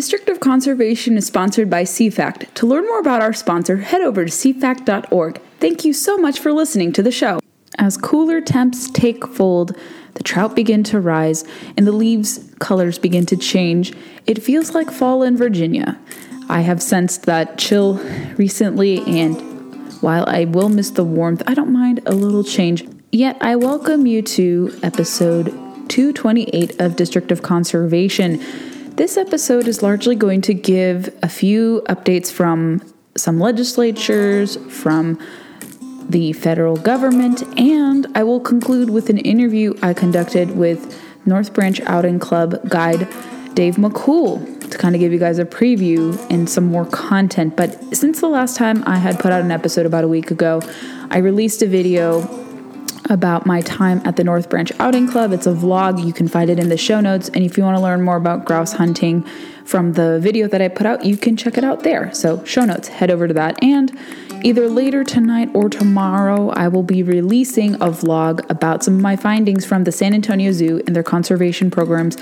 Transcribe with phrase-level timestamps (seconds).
[0.00, 2.54] District of Conservation is sponsored by CFACT.
[2.54, 5.42] To learn more about our sponsor, head over to cfact.org.
[5.58, 7.38] Thank you so much for listening to the show.
[7.76, 9.76] As cooler temps take fold,
[10.14, 11.44] the trout begin to rise,
[11.76, 13.92] and the leaves' colors begin to change.
[14.24, 15.98] It feels like fall in Virginia.
[16.48, 17.96] I have sensed that chill
[18.38, 19.38] recently, and
[20.00, 22.88] while I will miss the warmth, I don't mind a little change.
[23.12, 25.48] Yet, I welcome you to episode
[25.90, 28.40] 228 of District of Conservation.
[29.00, 32.82] This episode is largely going to give a few updates from
[33.16, 35.18] some legislatures, from
[36.10, 41.80] the federal government, and I will conclude with an interview I conducted with North Branch
[41.86, 43.08] Outing Club guide
[43.54, 47.56] Dave McCool to kind of give you guys a preview and some more content.
[47.56, 50.60] But since the last time I had put out an episode about a week ago,
[51.10, 52.20] I released a video
[53.10, 55.32] about my time at the North Branch Outing Club.
[55.32, 56.04] It's a vlog.
[56.04, 57.28] You can find it in the show notes.
[57.28, 59.26] And if you want to learn more about grouse hunting
[59.64, 62.14] from the video that I put out, you can check it out there.
[62.14, 63.62] So, show notes, head over to that.
[63.62, 63.96] And
[64.42, 69.16] either later tonight or tomorrow, I will be releasing a vlog about some of my
[69.16, 72.16] findings from the San Antonio Zoo and their conservation programs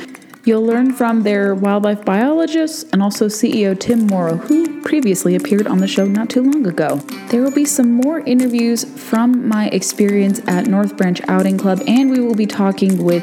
[0.49, 5.77] You'll learn from their wildlife biologists and also CEO Tim Morrow, who previously appeared on
[5.77, 6.97] the show not too long ago.
[7.29, 12.11] There will be some more interviews from my experience at North Branch Outing Club, and
[12.11, 13.23] we will be talking with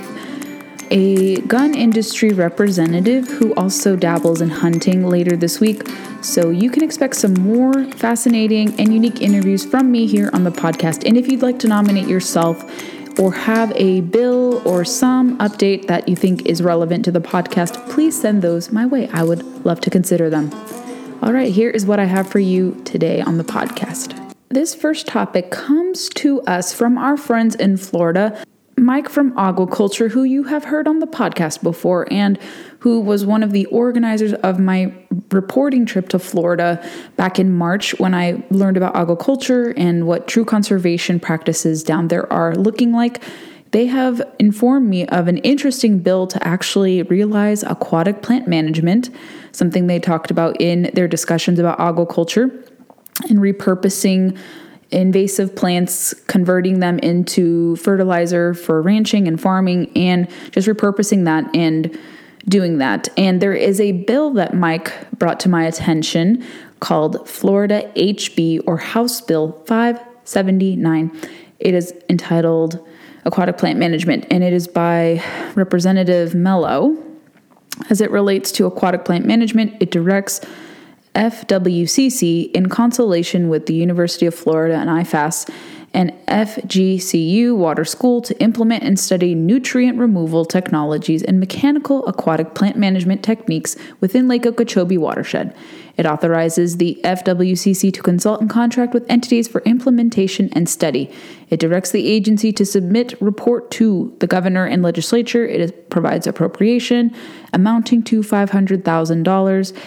[0.91, 5.81] a gun industry representative who also dabbles in hunting later this week.
[6.21, 10.51] So you can expect some more fascinating and unique interviews from me here on the
[10.51, 11.07] podcast.
[11.07, 12.63] And if you'd like to nominate yourself,
[13.19, 17.89] or have a bill or some update that you think is relevant to the podcast,
[17.89, 19.07] please send those my way.
[19.09, 20.51] I would love to consider them.
[21.21, 24.21] All right, here is what I have for you today on the podcast.
[24.49, 28.43] This first topic comes to us from our friends in Florida
[28.77, 32.37] Mike from Aquaculture, who you have heard on the podcast before, and
[32.79, 34.93] who was one of the organizers of my
[35.31, 40.43] reporting trip to Florida back in March when I learned about aquaculture and what true
[40.43, 43.23] conservation practices down there are looking like.
[43.71, 49.09] They have informed me of an interesting bill to actually realize aquatic plant management,
[49.51, 52.71] something they talked about in their discussions about aquaculture
[53.29, 54.37] and repurposing
[54.91, 61.97] invasive plants, converting them into fertilizer for ranching and farming, and just repurposing that and
[62.47, 63.09] doing that.
[63.17, 66.45] And there is a bill that Mike brought to my attention
[66.79, 71.11] called Florida HB or House Bill 579.
[71.59, 72.85] It is entitled
[73.25, 75.23] Aquatic Plant Management, and it is by
[75.55, 76.95] Representative Melo.
[77.89, 80.41] As it relates to aquatic plant management, it directs
[81.15, 85.49] FWCC in consultation with the University of Florida and IFAS
[85.95, 92.75] and FGCU Water School to implement and study nutrient removal technologies and mechanical aquatic plant
[92.75, 95.55] management techniques within Lake Okeechobee watershed.
[95.95, 101.09] It authorizes the FWCC to consult and contract with entities for implementation and study.
[101.49, 105.45] It directs the agency to submit report to the governor and legislature.
[105.45, 107.15] It provides appropriation
[107.53, 109.77] amounting to $500,000.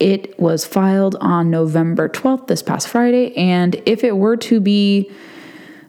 [0.00, 5.10] It was filed on November 12th, this past Friday, and if it were to be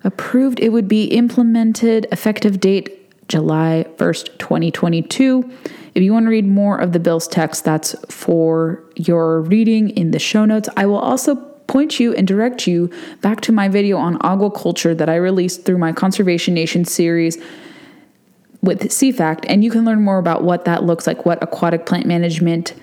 [0.03, 2.97] approved, it would be implemented effective date
[3.29, 5.49] July 1st, 2022.
[5.95, 10.11] If you want to read more of the bill's text, that's for your reading in
[10.11, 10.67] the show notes.
[10.75, 11.35] I will also
[11.67, 12.89] point you and direct you
[13.21, 17.37] back to my video on aquaculture that I released through my Conservation Nation series
[18.61, 22.05] with CFACT, and you can learn more about what that looks like, what aquatic plant
[22.05, 22.73] management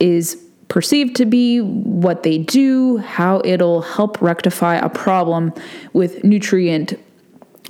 [0.00, 5.52] is perceived to be, what they do, how it'll help rectify a problem
[5.92, 6.94] with nutrient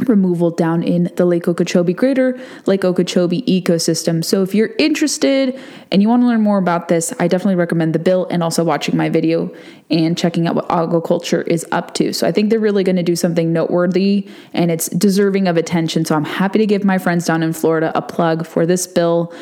[0.09, 4.25] removal down in the Lake Okeechobee greater Lake Okeechobee ecosystem.
[4.25, 5.59] So if you're interested
[5.91, 8.65] and you want to learn more about this, I definitely recommend the bill and also
[8.65, 9.55] watching my video
[9.91, 12.13] and checking out what aquaculture is up to.
[12.13, 16.05] So I think they're really going to do something noteworthy and it's deserving of attention.
[16.05, 19.33] So I'm happy to give my friends down in Florida a plug for this bill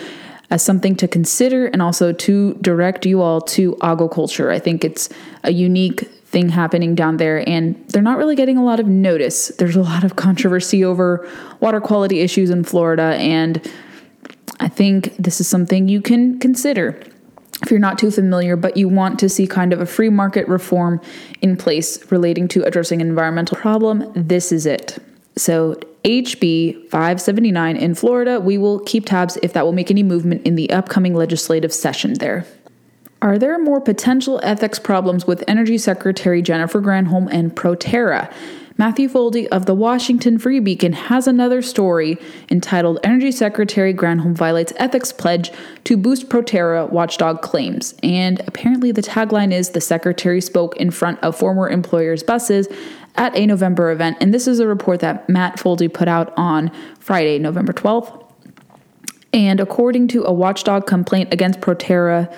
[0.51, 4.51] as something to consider and also to direct you all to aquaculture.
[4.51, 5.09] I think it's
[5.45, 9.49] a unique thing happening down there and they're not really getting a lot of notice.
[9.59, 11.29] There's a lot of controversy over
[11.61, 13.61] water quality issues in Florida and
[14.61, 17.01] I think this is something you can consider
[17.63, 20.47] if you're not too familiar, but you want to see kind of a free market
[20.47, 21.01] reform
[21.41, 24.99] in place relating to addressing an environmental problem, this is it.
[25.37, 30.41] So, HB 579 in Florida, we will keep tabs if that will make any movement
[30.47, 32.47] in the upcoming legislative session there.
[33.21, 38.33] Are there more potential ethics problems with Energy Secretary Jennifer Granholm and Proterra?
[38.79, 42.17] Matthew Foldi of the Washington Free Beacon has another story
[42.49, 45.51] entitled Energy Secretary Granholm Violates Ethics Pledge
[45.85, 47.95] to Boost Proterra Watchdog Claims.
[48.03, 52.69] And apparently, the tagline is The Secretary spoke in front of former employers' buses
[53.19, 54.17] at a November event.
[54.21, 56.71] And this is a report that Matt Foldi put out on
[57.01, 58.25] Friday, November 12th.
[59.33, 62.33] And according to a watchdog complaint against Proterra,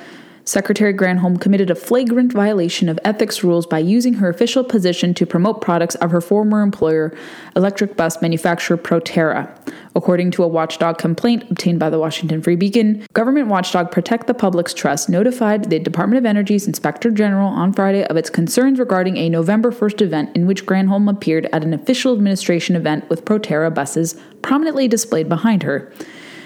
[0.44, 5.26] Secretary Granholm committed a flagrant violation of ethics rules by using her official position to
[5.26, 7.14] promote products of her former employer,
[7.56, 9.48] electric bus manufacturer Proterra.
[9.94, 14.34] According to a watchdog complaint obtained by the Washington Free Beacon, government watchdog Protect the
[14.34, 19.16] Public's Trust notified the Department of Energy's Inspector General on Friday of its concerns regarding
[19.16, 23.72] a November 1st event in which Granholm appeared at an official administration event with Proterra
[23.72, 25.92] buses prominently displayed behind her.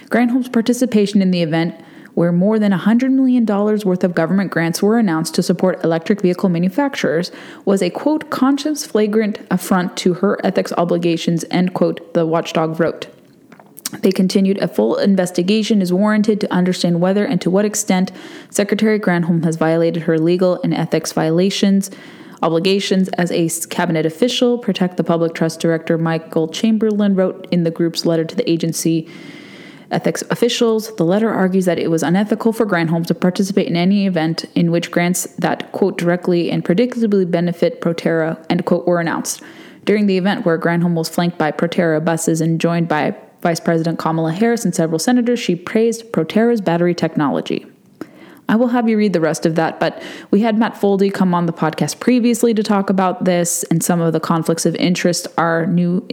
[0.07, 1.75] Granholm's participation in the event
[2.15, 6.49] where more than $100 million worth of government grants were announced to support electric vehicle
[6.49, 7.31] manufacturers,
[7.65, 13.09] was a quote, conscience flagrant affront to her ethics obligations, end quote, the watchdog wrote.
[14.01, 18.11] They continued a full investigation is warranted to understand whether and to what extent
[18.51, 21.91] Secretary Granholm has violated her legal and ethics violations
[22.43, 24.59] obligations as a cabinet official.
[24.59, 29.09] Protect the Public Trust Director Michael Chamberlain wrote in the group's letter to the agency
[29.95, 30.95] ethics officials.
[30.97, 34.71] The letter argues that it was unethical for Granholm to participate in any event in
[34.71, 39.43] which grants that, quote, directly and predictably benefit Proterra, end quote, were announced.
[39.85, 43.99] During the event where Granholm was flanked by Proterra buses and joined by Vice President
[43.99, 47.67] Kamala Harris and several senators, she praised Proterra's battery technology.
[48.49, 51.35] I will have you read the rest of that, but we had Matt Foldi come
[51.35, 55.29] on the podcast previously to talk about this and some of the conflicts of interest
[55.39, 56.07] our new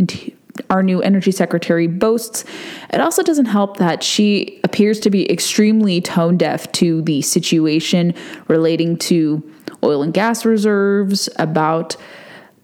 [0.69, 2.45] our new energy secretary boasts.
[2.92, 8.13] It also doesn't help that she appears to be extremely tone deaf to the situation
[8.48, 9.44] relating to
[9.83, 11.95] oil and gas reserves, about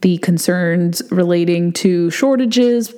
[0.01, 2.93] the concerns relating to shortages,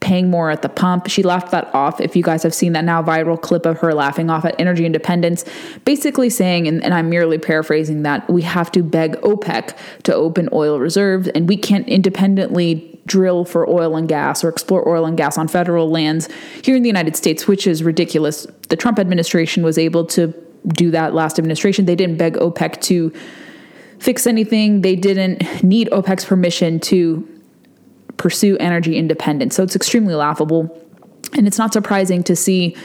[0.00, 1.08] paying more at the pump.
[1.08, 2.00] She laughed that off.
[2.00, 4.84] If you guys have seen that now viral clip of her laughing off at energy
[4.84, 5.44] independence,
[5.84, 10.48] basically saying, and, and, I'm merely paraphrasing that, we have to beg OPEC to open
[10.52, 15.16] oil reserves and we can't independently drill for oil and gas or explore oil and
[15.16, 16.28] gas on federal lands
[16.62, 18.46] here in the United States, which is ridiculous.
[18.68, 20.32] The Trump administration was able to
[20.68, 21.86] do that last administration.
[21.86, 23.12] They didn't beg OPEC to
[23.98, 27.28] fix anything, they didn't need OPEC's permission to
[28.16, 29.54] pursue energy independence.
[29.54, 30.76] So it's extremely laughable.
[31.34, 32.76] And it's not surprising to see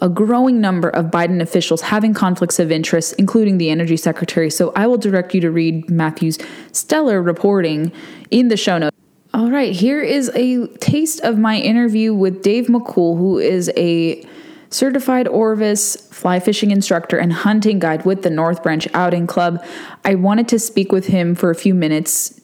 [0.00, 4.50] a growing number of Biden officials having conflicts of interest, including the energy secretary.
[4.50, 6.38] So I will direct you to read Matthew's
[6.72, 7.92] stellar reporting
[8.30, 8.96] in the show notes.
[9.34, 14.26] All right, here is a taste of my interview with Dave McCool, who is a
[14.68, 19.64] certified Orvis fly fishing instructor and hunting guide with the North Branch Outing Club.
[20.04, 22.42] I wanted to speak with him for a few minutes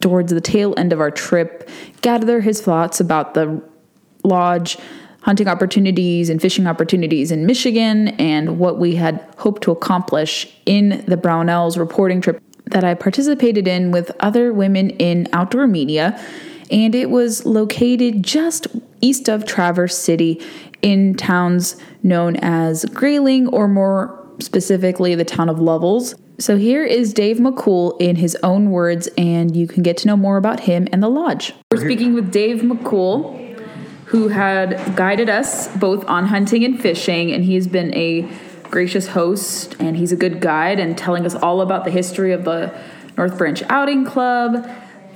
[0.00, 1.68] towards the tail end of our trip,
[2.00, 3.62] gather his thoughts about the
[4.24, 4.78] lodge,
[5.20, 11.04] hunting opportunities, and fishing opportunities in Michigan, and what we had hoped to accomplish in
[11.06, 12.40] the Brownells reporting trip
[12.72, 16.20] that I participated in with other women in outdoor media,
[16.70, 18.66] and it was located just
[19.00, 20.40] east of Traverse City
[20.80, 26.14] in towns known as Grayling, or more specifically, the town of Lovells.
[26.38, 30.16] So here is Dave McCool in his own words, and you can get to know
[30.16, 31.52] more about him and the lodge.
[31.70, 33.38] We're speaking with Dave McCool,
[34.06, 38.28] who had guided us both on hunting and fishing, and he's been a
[38.72, 42.44] gracious host and he's a good guide and telling us all about the history of
[42.44, 42.74] the
[43.16, 44.66] North Branch Outing Club,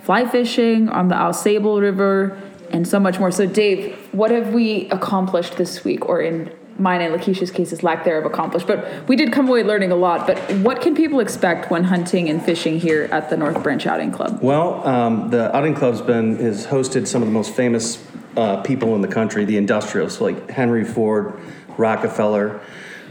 [0.02, 2.38] fly fishing on the Au Sable River,
[2.70, 3.30] and so much more.
[3.30, 8.04] So, Dave, what have we accomplished this week, or in mine and Lakeisha's cases, lack
[8.04, 8.66] thereof accomplished?
[8.66, 10.26] But we did come away learning a lot.
[10.26, 14.12] But what can people expect when hunting and fishing here at the North Branch Outing
[14.12, 14.40] Club?
[14.42, 18.04] Well, um, the Outing Club's been has hosted some of the most famous
[18.36, 21.40] uh, people in the country, the industrialists like Henry Ford,
[21.78, 22.60] Rockefeller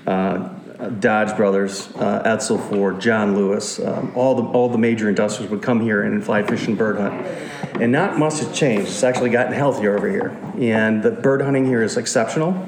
[0.06, 5.62] Dodge Brothers, uh, Edsel Ford, John Lewis, um, all the all the major industrials would
[5.62, 7.26] come here and fly fish and bird hunt.
[7.82, 8.88] And not much has changed.
[8.88, 10.38] It's actually gotten healthier over here.
[10.58, 12.68] And the bird hunting here is exceptional.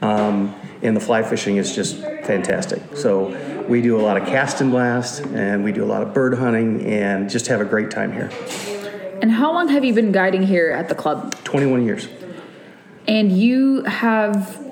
[0.00, 2.80] Um, and the fly fishing is just fantastic.
[2.94, 6.14] So we do a lot of cast and blast, and we do a lot of
[6.14, 8.30] bird hunting, and just have a great time here.
[9.20, 11.34] And how long have you been guiding here at the club?
[11.42, 12.08] 21 years.
[13.08, 14.67] And you have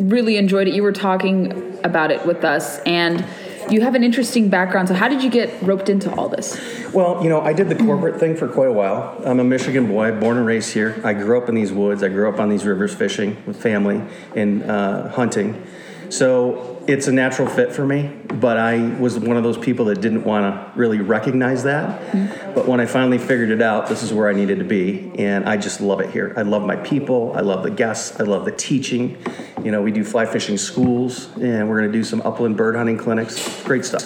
[0.00, 0.74] really enjoyed it.
[0.74, 3.24] You were talking about it with us, and
[3.70, 4.88] you have an interesting background.
[4.88, 6.58] So, how did you get roped into all this?
[6.92, 9.20] Well, you know, I did the corporate thing for quite a while.
[9.24, 11.00] I'm a Michigan boy, born and raised here.
[11.04, 12.02] I grew up in these woods.
[12.02, 14.02] I grew up on these rivers fishing with family
[14.34, 15.66] and uh, hunting.
[16.10, 20.00] So, it's a natural fit for me, but I was one of those people that
[20.00, 22.00] didn't want to really recognize that.
[22.12, 22.54] Mm-hmm.
[22.54, 25.48] But when I finally figured it out, this is where I needed to be, and
[25.48, 26.34] I just love it here.
[26.36, 29.16] I love my people, I love the guests, I love the teaching.
[29.62, 32.76] You know, we do fly fishing schools, and we're going to do some upland bird
[32.76, 33.62] hunting clinics.
[33.64, 34.04] Great stuff.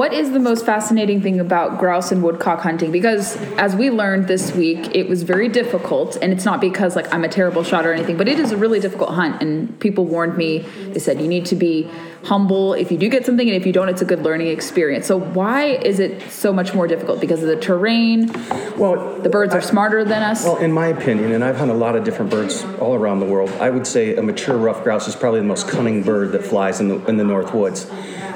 [0.00, 2.90] What is the most fascinating thing about grouse and woodcock hunting?
[2.90, 7.12] Because as we learned this week, it was very difficult, and it's not because like
[7.12, 9.42] I'm a terrible shot or anything, but it is a really difficult hunt.
[9.42, 10.60] And people warned me.
[10.60, 11.86] They said you need to be
[12.24, 15.06] humble if you do get something, and if you don't, it's a good learning experience.
[15.06, 17.20] So why is it so much more difficult?
[17.20, 18.32] Because of the terrain.
[18.78, 20.44] Well, the birds are smarter than us.
[20.44, 23.26] Well, in my opinion, and I've hunted a lot of different birds all around the
[23.26, 23.50] world.
[23.60, 26.80] I would say a mature ruffed grouse is probably the most cunning bird that flies
[26.80, 27.86] in the in the north woods.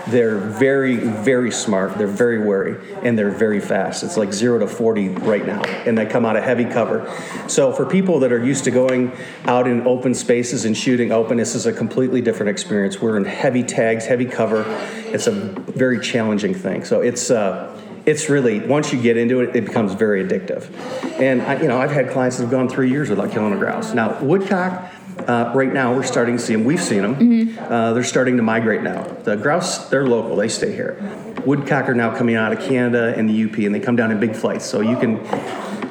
[0.08, 1.96] They're very, very smart.
[1.96, 4.02] They're very wary, and they're very fast.
[4.02, 7.10] It's like zero to 40 right now, and they come out of heavy cover.
[7.48, 9.12] So, for people that are used to going
[9.46, 13.00] out in open spaces and shooting open, this is a completely different experience.
[13.00, 14.64] We're in heavy tags, heavy cover.
[15.06, 16.84] It's a very challenging thing.
[16.84, 20.70] So, it's, uh, it's really once you get into it, it becomes very addictive.
[21.18, 23.56] And I, you know, I've had clients that have gone three years without killing a
[23.56, 23.94] grouse.
[23.94, 26.64] Now, woodcock, uh, right now we're starting to see them.
[26.64, 27.16] We've seen them.
[27.16, 27.72] Mm-hmm.
[27.72, 29.02] Uh, they're starting to migrate now.
[29.02, 30.36] The grouse, they're local.
[30.36, 30.98] They stay here.
[31.46, 34.20] Woodcock are now coming out of Canada and the UP, and they come down in
[34.20, 34.64] big flights.
[34.64, 35.16] So you can.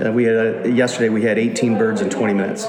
[0.03, 2.65] Uh, we had yesterday we had 18 birds in 20 minutes.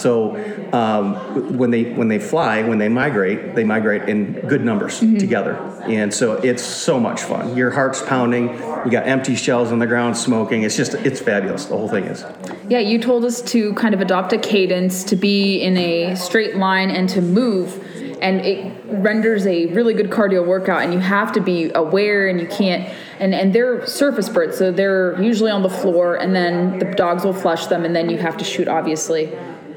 [0.00, 0.36] So
[0.72, 5.16] um, when they when they fly, when they migrate, they migrate in good numbers mm-hmm.
[5.16, 5.54] together,
[5.86, 7.56] and so it's so much fun.
[7.56, 8.48] Your heart's pounding.
[8.84, 10.62] You got empty shells on the ground, smoking.
[10.64, 11.66] It's just it's fabulous.
[11.66, 12.24] The whole thing is.
[12.68, 16.56] Yeah, you told us to kind of adopt a cadence, to be in a straight
[16.56, 17.82] line, and to move.
[18.20, 22.40] And it renders a really good cardio workout, and you have to be aware, and
[22.40, 22.92] you can't.
[23.20, 27.24] And and they're surface birds, so they're usually on the floor, and then the dogs
[27.24, 29.32] will flush them, and then you have to shoot, obviously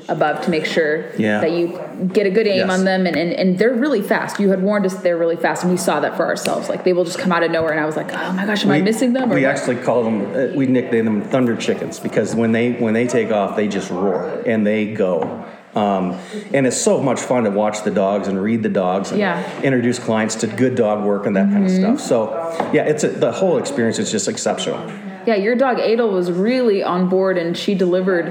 [0.10, 1.40] above to make sure yeah.
[1.40, 1.80] that you
[2.12, 2.70] get a good aim yes.
[2.70, 5.64] on them and, and, and they're really fast you had warned us they're really fast
[5.64, 7.80] and we saw that for ourselves like they will just come out of nowhere and
[7.80, 9.56] i was like oh my gosh am we, i missing them we what?
[9.56, 13.32] actually call them uh, we nickname them thunder chickens because when they when they take
[13.32, 16.18] off they just roar and they go um,
[16.52, 19.62] and it's so much fun to watch the dogs and read the dogs and yeah.
[19.62, 21.54] introduce clients to good dog work and that mm-hmm.
[21.54, 24.80] kind of stuff so yeah it's a, the whole experience is just exceptional
[25.26, 28.28] yeah, your dog Adel was really on board and she delivered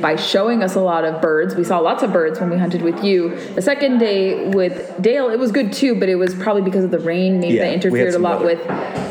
[0.00, 1.54] by showing us a lot of birds.
[1.54, 3.36] We saw lots of birds when we hunted with you.
[3.54, 6.90] The second day with Dale, it was good too, but it was probably because of
[6.90, 7.40] the rain.
[7.40, 8.58] Maybe yeah, that interfered a lot with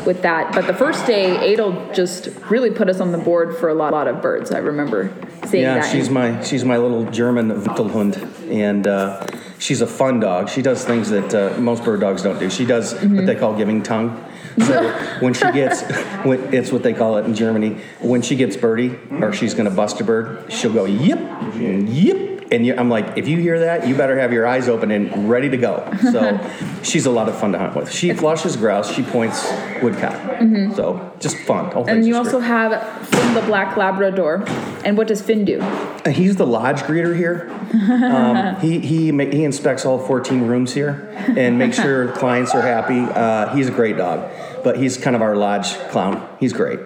[0.06, 0.54] with that.
[0.54, 3.92] But the first day, Adel just really put us on the board for a lot,
[3.92, 4.52] lot of birds.
[4.52, 5.12] I remember
[5.46, 5.86] seeing yeah, that.
[5.86, 9.26] Yeah, she's my she's my little German Wachtelhund, and uh,
[9.64, 10.50] she's a fun dog.
[10.50, 12.50] She does things that uh, most bird dogs don't do.
[12.50, 13.16] She does mm-hmm.
[13.16, 14.22] what they call giving tongue.
[14.58, 15.82] So when she gets,
[16.22, 17.80] when, it's what they call it in Germany.
[18.00, 21.18] When she gets birdie or she's going to bust a bird, she'll go yip,
[21.56, 24.90] yip, and you, I'm like, if you hear that, you better have your eyes open
[24.90, 25.92] and ready to go.
[26.12, 26.38] So
[26.82, 27.90] she's a lot of fun to hunt with.
[27.90, 29.44] She flushes grouse, she points
[29.82, 30.14] woodcock.
[30.14, 30.74] Mm-hmm.
[30.74, 31.72] So just fun.
[31.88, 32.48] and you also great.
[32.48, 34.44] have Finn the Black Labrador.
[34.84, 35.60] And what does Finn do?
[35.60, 37.50] Uh, he's the lodge greeter here.
[37.72, 43.00] Um, he, he, he inspects all 14 rooms here and makes sure clients are happy.
[43.00, 44.30] Uh, he's a great dog,
[44.62, 46.28] but he's kind of our lodge clown.
[46.38, 46.78] He's great.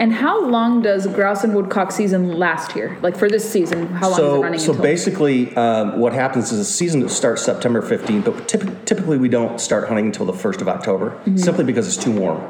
[0.00, 2.96] And how long does grouse and woodcock season last here?
[3.02, 4.60] Like for this season, how long so, is it running?
[4.60, 4.82] So until?
[4.82, 9.60] basically, um, what happens is the season starts September 15th, but typ- typically we don't
[9.60, 11.36] start hunting until the 1st of October, mm-hmm.
[11.36, 12.40] simply because it's too warm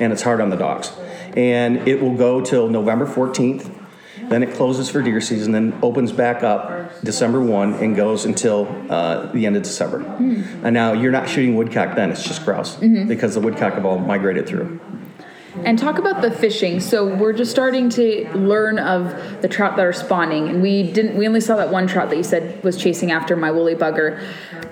[0.00, 0.92] and it's hard on the dogs.
[1.36, 3.72] And it will go till November 14th.
[4.28, 8.66] Then it closes for deer season, then opens back up December 1 and goes until
[8.90, 10.00] uh, the end of December.
[10.00, 10.64] Mm.
[10.64, 13.06] And now you're not shooting woodcock then, it's just grouse mm-hmm.
[13.06, 14.80] because the woodcock have all migrated through.
[15.64, 16.80] And talk about the fishing.
[16.80, 21.16] So we're just starting to learn of the trout that are spawning, and we didn't.
[21.16, 24.22] We only saw that one trout that you said was chasing after my woolly bugger.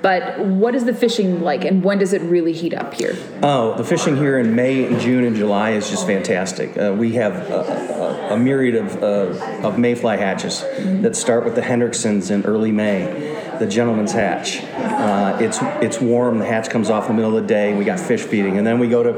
[0.03, 3.17] But what is the fishing like, and when does it really heat up here?
[3.43, 6.77] Oh, the fishing here in May, June, and July is just fantastic.
[6.77, 11.03] Uh, we have a, a, a myriad of, uh, of mayfly hatches mm-hmm.
[11.03, 14.63] that start with the Hendricksons in early May the gentleman's hatch.
[14.63, 16.39] Uh, it's it's warm.
[16.39, 17.75] The hatch comes off in the middle of the day.
[17.75, 19.11] We got fish feeding, and then we go to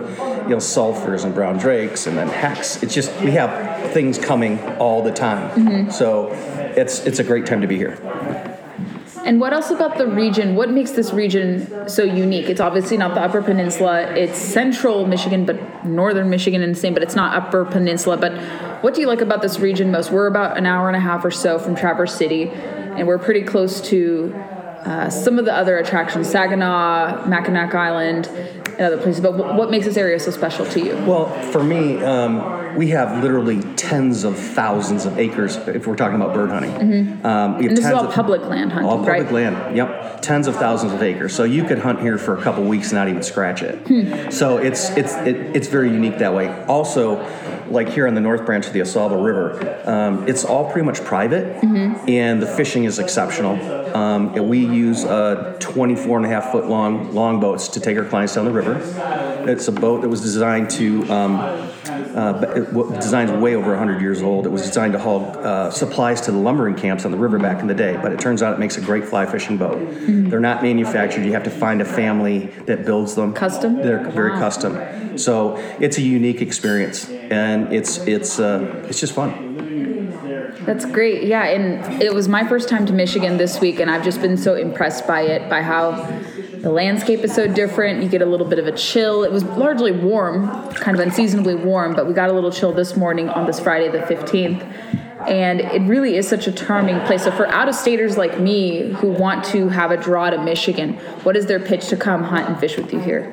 [0.44, 2.82] you know sulfurs and brown drakes, and then hex.
[2.82, 5.50] It's just we have things coming all the time.
[5.50, 5.90] Mm-hmm.
[5.90, 6.30] So
[6.76, 7.98] it's it's a great time to be here.
[9.24, 10.54] And what else about the region?
[10.54, 12.48] What makes this region so unique?
[12.48, 14.02] It's obviously not the Upper Peninsula.
[14.12, 18.18] It's central Michigan, but northern Michigan and the same, but it's not Upper Peninsula.
[18.18, 18.34] But
[18.84, 20.12] what do you like about this region most?
[20.12, 22.52] We're about an hour and a half or so from Traverse City
[22.96, 28.80] and we're pretty close to uh, some of the other attractions, Saginaw, Mackinac Island, and
[28.80, 29.20] other places.
[29.20, 30.94] But what, makes this area so special to you?
[31.04, 32.38] Well, for me, um,
[32.76, 36.72] we have literally tens of thousands of acres if we're talking about bird hunting.
[36.72, 37.68] Um, we have Mm-hmm.
[37.68, 39.32] And this is all of- public land hunting, All public right?
[39.32, 40.20] land, yep.
[40.22, 41.34] Tens of thousands of acres.
[41.34, 43.76] So you could hunt here for a couple weeks and not even scratch it.
[43.86, 44.30] Hmm.
[44.30, 46.48] So it's it's it, it's very unique that way.
[46.66, 47.16] Also,
[47.70, 50.84] like here on the North Branch of the Au Sable River, um, it's all pretty
[50.86, 52.08] much private, Mm-hmm.
[52.08, 53.54] and the fishing is exceptional.
[53.96, 58.04] Um, we use uh, 24 and a half foot long long boats to take our
[58.04, 58.80] clients down the river.
[59.48, 61.65] It's a boat that was designed to um,
[62.16, 64.46] uh, but it was designed way over 100 years old.
[64.46, 67.60] It was designed to haul uh, supplies to the lumbering camps on the river back
[67.60, 69.78] in the day, but it turns out it makes a great fly fishing boat.
[70.06, 71.24] They're not manufactured.
[71.26, 73.34] You have to find a family that builds them.
[73.34, 73.76] Custom?
[73.76, 74.38] They're very Wow.
[74.38, 75.18] custom.
[75.18, 79.30] So it's a unique experience, and it's it's uh, it's just fun.
[80.64, 81.24] That's great.
[81.24, 84.36] Yeah, and it was my first time to Michigan this week, and I've just been
[84.36, 85.92] so impressed by it, by how
[86.66, 88.02] the landscape is so different.
[88.02, 89.22] You get a little bit of a chill.
[89.22, 92.96] It was largely warm, kind of unseasonably warm, but we got a little chill this
[92.96, 94.62] morning on this Friday, the 15th.
[95.28, 97.22] And it really is such a charming place.
[97.22, 100.94] So, for out of staters like me who want to have a draw to Michigan,
[101.22, 103.32] what is their pitch to come hunt and fish with you here?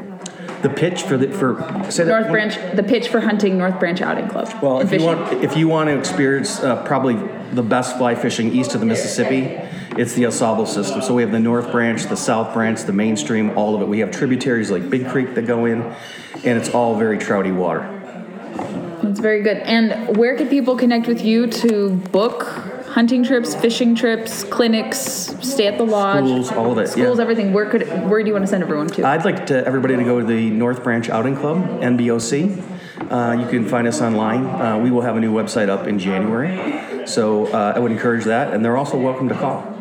[0.61, 4.27] The pitch for the for North one- Branch, the pitch for hunting North Branch Outing
[4.27, 4.53] Club.
[4.61, 7.15] Well, if you want, if you want to experience uh, probably
[7.51, 9.59] the best fly fishing east of the Mississippi,
[9.97, 11.01] it's the Au Sable system.
[11.01, 13.87] So we have the North Branch, the South Branch, the mainstream, all of it.
[13.87, 17.81] We have tributaries like Big Creek that go in, and it's all very trouty water.
[19.03, 19.57] That's very good.
[19.57, 22.43] And where can people connect with you to book
[22.87, 24.97] hunting trips, fishing trips, clinics,
[25.41, 27.21] stay at the lodge, Schools, all of it, schools, yeah.
[27.21, 27.53] everything?
[27.53, 29.05] Where could where do you want to send everyone to?
[29.05, 33.11] I'd like to, everybody to go to the North Branch Outing Club, NBOC.
[33.11, 34.45] Uh, you can find us online.
[34.45, 37.05] Uh, we will have a new website up in January.
[37.05, 39.72] So uh, I would encourage that, and they're also welcome to call.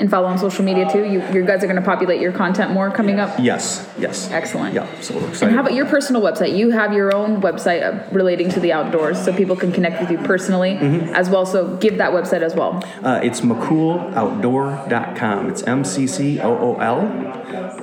[0.00, 1.04] And follow on social media too.
[1.04, 3.38] You, you guys are going to populate your content more coming up.
[3.38, 4.28] Yes, yes.
[4.30, 4.74] Excellent.
[4.74, 5.46] Yeah, so we're excited.
[5.48, 6.56] And how about your personal website?
[6.56, 10.10] You have your own website uh, relating to the outdoors, so people can connect with
[10.10, 11.14] you personally Mm-hmm.
[11.14, 11.46] as well.
[11.46, 12.82] So give that website as well.
[13.02, 15.48] Uh, it's McCooloutdoor.com.
[15.50, 17.06] It's M C C O O L,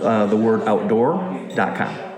[0.05, 2.10] uh, the word outdoor.com.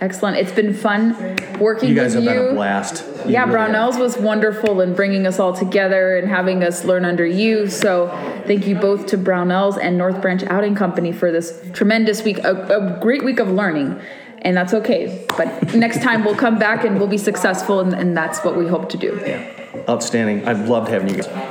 [0.00, 0.36] Excellent.
[0.36, 2.40] It's been fun working You guys with have you.
[2.40, 3.04] been a blast.
[3.26, 3.70] You Yeah, really have.
[3.94, 7.66] Brownells was wonderful in bringing us all together and having us learn under you.
[7.68, 8.06] So
[8.46, 12.96] thank you both to Brownells and North Branch Outing Company for this tremendous week, a,
[12.96, 14.00] a great week of learning.
[14.42, 15.26] And that's okay.
[15.36, 18.68] But next time we'll come back and we'll be successful, and, and that's what we
[18.68, 19.20] hope to do.
[19.26, 19.44] Yeah.
[19.88, 20.46] Outstanding.
[20.46, 21.47] I've loved having you guys.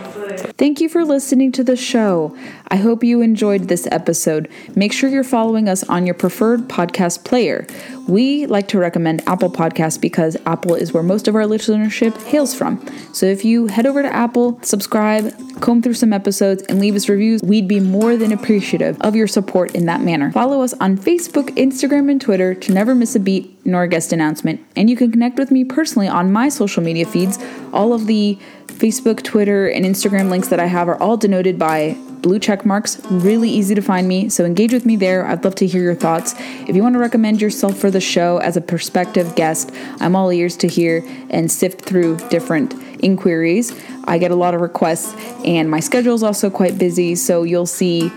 [0.57, 2.35] Thank you for listening to the show.
[2.69, 4.49] I hope you enjoyed this episode.
[4.75, 7.67] Make sure you're following us on your preferred podcast player.
[8.07, 12.55] We like to recommend Apple Podcasts because Apple is where most of our listenership hails
[12.55, 12.83] from.
[13.13, 17.07] So if you head over to Apple, subscribe, comb through some episodes, and leave us
[17.07, 20.31] reviews, we'd be more than appreciative of your support in that manner.
[20.31, 24.11] Follow us on Facebook, Instagram, and Twitter to never miss a beat nor a guest
[24.11, 24.65] announcement.
[24.75, 27.37] And you can connect with me personally on my social media feeds.
[27.73, 28.39] All of the
[28.77, 32.99] Facebook, Twitter, and Instagram links that I have are all denoted by blue check marks.
[33.05, 35.25] Really easy to find me, so engage with me there.
[35.25, 36.35] I'd love to hear your thoughts.
[36.67, 40.31] If you want to recommend yourself for the show as a prospective guest, I'm all
[40.31, 43.73] ears to hear and sift through different inquiries.
[44.05, 45.13] I get a lot of requests,
[45.45, 48.11] and my schedule is also quite busy, so you'll see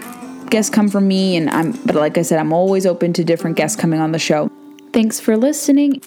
[0.51, 3.57] guests come from me and I'm but like I said I'm always open to different
[3.57, 4.51] guests coming on the show.
[4.93, 6.03] Thanks for listening